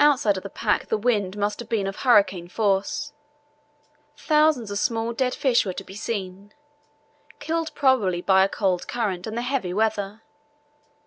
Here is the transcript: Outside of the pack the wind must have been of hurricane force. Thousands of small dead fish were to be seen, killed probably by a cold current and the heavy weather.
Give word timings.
Outside 0.00 0.38
of 0.38 0.42
the 0.44 0.48
pack 0.48 0.86
the 0.86 0.96
wind 0.96 1.36
must 1.36 1.60
have 1.60 1.68
been 1.68 1.86
of 1.86 1.96
hurricane 1.96 2.48
force. 2.48 3.12
Thousands 4.16 4.70
of 4.70 4.78
small 4.78 5.12
dead 5.12 5.34
fish 5.34 5.66
were 5.66 5.74
to 5.74 5.84
be 5.84 5.94
seen, 5.94 6.54
killed 7.38 7.70
probably 7.74 8.22
by 8.22 8.44
a 8.44 8.48
cold 8.48 8.88
current 8.88 9.26
and 9.26 9.36
the 9.36 9.42
heavy 9.42 9.74
weather. 9.74 10.22